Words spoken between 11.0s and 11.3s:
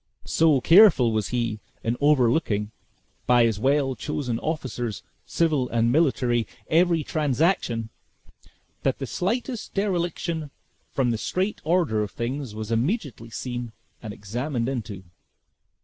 the